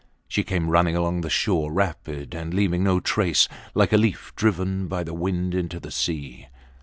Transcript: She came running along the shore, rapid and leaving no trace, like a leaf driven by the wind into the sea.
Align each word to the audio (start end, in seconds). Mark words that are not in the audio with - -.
She 0.27 0.43
came 0.43 0.71
running 0.71 0.95
along 0.95 1.21
the 1.21 1.29
shore, 1.29 1.71
rapid 1.71 2.33
and 2.33 2.55
leaving 2.55 2.83
no 2.83 2.99
trace, 2.99 3.47
like 3.75 3.93
a 3.93 3.97
leaf 3.97 4.33
driven 4.35 4.87
by 4.87 5.03
the 5.03 5.13
wind 5.13 5.53
into 5.53 5.79
the 5.79 5.91
sea. 5.91 6.47